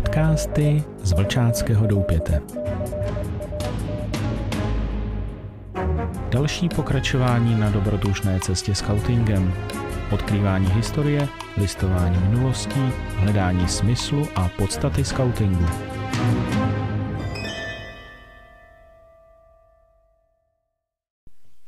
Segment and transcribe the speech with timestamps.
[0.00, 2.42] Podcasty z Vlčáckého doupěte.
[6.30, 9.54] Další pokračování na dobrodružné cestě scoutingem.
[10.10, 12.80] Odkrývání historie, listování minulostí,
[13.16, 15.66] hledání smyslu a podstaty scoutingu.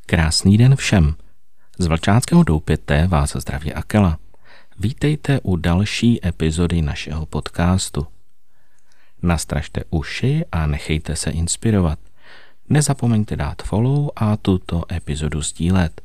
[0.07, 1.15] Krásný den všem.
[1.79, 4.19] Z Vlčáckého doupěte vás zdraví Akela.
[4.79, 8.12] Vítejte u další epizody našeho podcastu.
[9.23, 11.99] Nastražte uši a nechejte se inspirovat.
[12.69, 16.03] Nezapomeňte dát follow a tuto epizodu sdílet.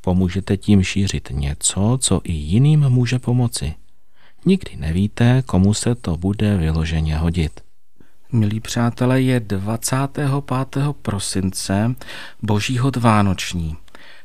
[0.00, 3.74] Pomůžete tím šířit něco, co i jiným může pomoci.
[4.44, 7.60] Nikdy nevíte, komu se to bude vyloženě hodit.
[8.32, 10.30] Milí přátelé, je 25.
[11.02, 11.94] prosince
[12.42, 13.76] Božího Vánoční.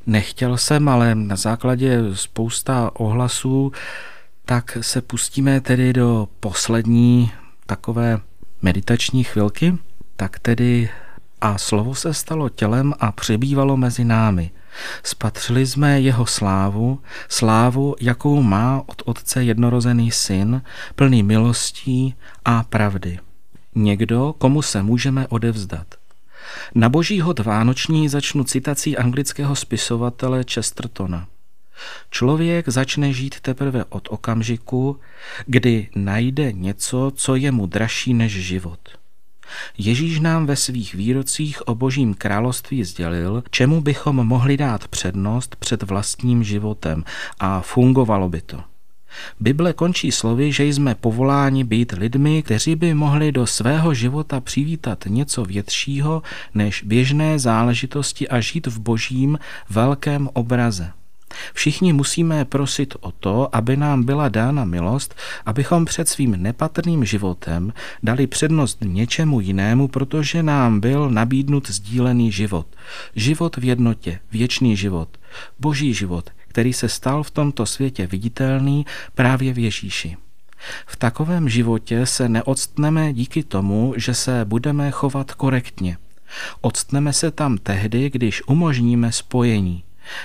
[0.05, 3.71] Nechtěl jsem, ale na základě spousta ohlasů,
[4.45, 7.31] tak se pustíme tedy do poslední
[7.67, 8.19] takové
[8.61, 9.77] meditační chvilky.
[10.15, 10.89] Tak tedy
[11.41, 14.51] a slovo se stalo tělem a přebývalo mezi námi.
[15.03, 20.61] Spatřili jsme jeho slávu, slávu, jakou má od Otce jednorozený syn,
[20.95, 23.19] plný milostí a pravdy.
[23.75, 25.87] Někdo, komu se můžeme odevzdat.
[26.75, 31.27] Na boží hod Vánoční začnu citací anglického spisovatele Chestertona.
[32.11, 34.99] Člověk začne žít teprve od okamžiku,
[35.45, 38.79] kdy najde něco, co je mu dražší než život.
[39.77, 45.83] Ježíš nám ve svých výrocích o božím království sdělil, čemu bychom mohli dát přednost před
[45.83, 47.03] vlastním životem
[47.39, 48.63] a fungovalo by to.
[49.39, 55.05] Bible končí slovy, že jsme povoláni být lidmi, kteří by mohli do svého života přivítat
[55.07, 60.91] něco většího než běžné záležitosti a žít v božím velkém obraze.
[61.53, 67.73] Všichni musíme prosit o to, aby nám byla dána milost, abychom před svým nepatrným životem
[68.03, 72.67] dali přednost něčemu jinému, protože nám byl nabídnut sdílený život.
[73.15, 75.09] Život v jednotě, věčný život,
[75.59, 78.85] boží život, který se stal v tomto světě viditelný
[79.15, 80.17] právě v Ježíši.
[80.87, 85.97] V takovém životě se neodstneme díky tomu, že se budeme chovat korektně.
[86.61, 89.83] Odstneme se tam tehdy, když umožníme spojení.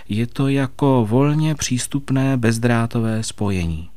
[0.08, 3.88] Je to jako volně přístupné bezdrátové spojení.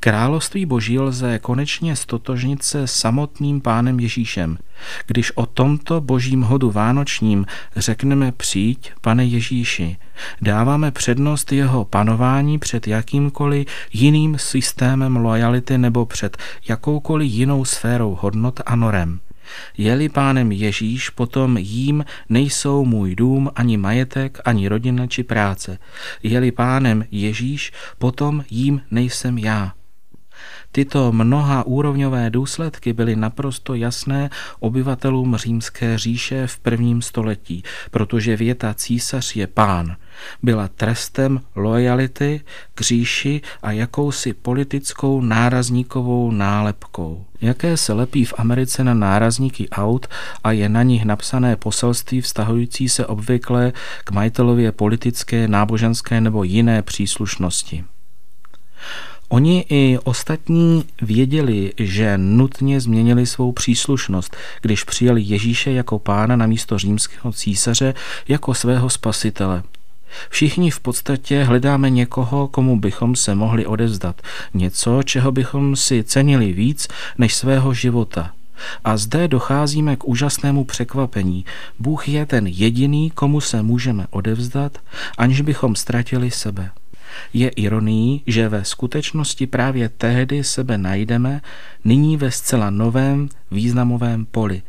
[0.00, 4.58] Království boží lze konečně stotožnit se samotným pánem Ježíšem.
[5.06, 7.46] Když o tomto božím hodu vánočním
[7.76, 9.96] řekneme přijď, pane Ježíši,
[10.40, 16.36] dáváme přednost jeho panování před jakýmkoliv jiným systémem lojality nebo před
[16.68, 19.20] jakoukoliv jinou sférou hodnot a norem.
[19.78, 25.78] Je-li pánem Ježíš, potom jím nejsou můj dům, ani majetek, ani rodina či práce.
[26.22, 29.72] Je-li pánem Ježíš, potom jím nejsem já.
[30.72, 34.30] Tyto mnoha úrovňové důsledky byly naprosto jasné
[34.60, 39.96] obyvatelům římské říše v prvním století, protože věta císař je pán
[40.42, 42.40] byla trestem lojality
[42.74, 47.26] k říši a jakousi politickou nárazníkovou nálepkou.
[47.40, 50.06] Jaké se lepí v Americe na nárazníky aut
[50.44, 53.72] a je na nich napsané poselství vztahující se obvykle
[54.04, 57.84] k majitelově politické, náboženské nebo jiné příslušnosti.
[59.32, 66.46] Oni i ostatní věděli, že nutně změnili svou příslušnost, když přijali Ježíše jako pána na
[66.46, 67.94] místo římského císaře
[68.28, 69.62] jako svého spasitele.
[70.30, 74.22] Všichni v podstatě hledáme někoho, komu bychom se mohli odevzdat,
[74.54, 76.88] něco, čeho bychom si cenili víc
[77.18, 78.30] než svého života.
[78.84, 81.44] A zde docházíme k úžasnému překvapení.
[81.78, 84.78] Bůh je ten jediný, komu se můžeme odevzdat,
[85.18, 86.70] aniž bychom ztratili sebe.
[87.32, 91.40] Je ironií, že ve skutečnosti právě tehdy sebe najdeme
[91.84, 94.62] nyní ve zcela novém významovém poli.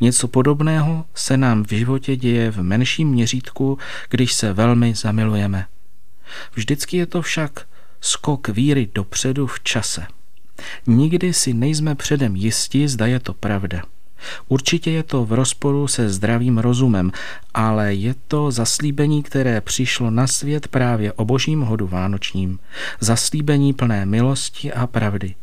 [0.00, 3.78] Něco podobného se nám v životě děje v menším měřítku,
[4.10, 5.66] když se velmi zamilujeme.
[6.54, 7.66] Vždycky je to však
[8.00, 10.06] skok víry dopředu v čase.
[10.86, 13.82] Nikdy si nejsme předem jistí, zda je to pravda.
[14.48, 17.12] Určitě je to v rozporu se zdravým rozumem,
[17.54, 22.58] ale je to zaslíbení, které přišlo na svět právě o božím hodu vánočním.
[23.00, 25.34] Zaslíbení plné milosti a pravdy.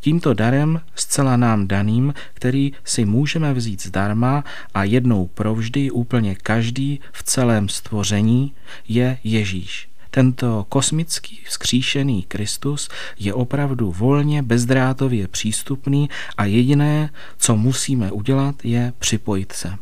[0.00, 4.44] Tímto darem, zcela nám daným, který si můžeme vzít zdarma
[4.74, 8.52] a jednou provždy úplně každý v celém stvoření,
[8.88, 9.89] je Ježíš.
[10.10, 18.92] Tento kosmický vzkříšený Kristus je opravdu volně bezdrátově přístupný a jediné, co musíme udělat, je
[18.98, 19.74] připojit se.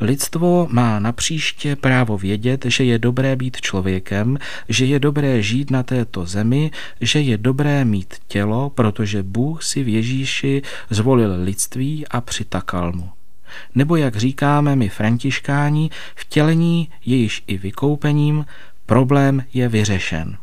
[0.00, 4.38] Lidstvo má na příště právo vědět, že je dobré být člověkem,
[4.68, 9.82] že je dobré žít na této zemi, že je dobré mít tělo, protože Bůh si
[9.82, 13.10] v Ježíši zvolil lidství a přitakal mu.
[13.74, 18.46] Nebo jak říkáme my františkáni, vtělení je již i vykoupením,
[18.90, 20.36] problém je vyřešen.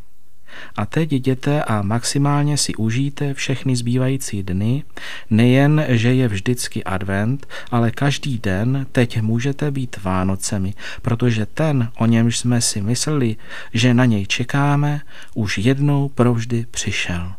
[0.76, 4.84] A teď jděte a maximálně si užijte všechny zbývající dny,
[5.30, 12.06] nejen, že je vždycky advent, ale každý den teď můžete být Vánocemi, protože ten, o
[12.06, 13.36] němž jsme si mysleli,
[13.72, 15.00] že na něj čekáme,
[15.34, 17.32] už jednou provždy přišel.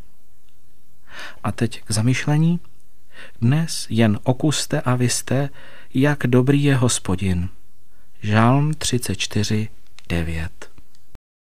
[1.44, 2.60] A teď k zamyšlení.
[3.42, 5.50] Dnes jen okuste a vyste,
[5.94, 7.50] jak dobrý je hospodin.
[8.22, 9.68] Žálm 34,
[10.10, 10.69] 9.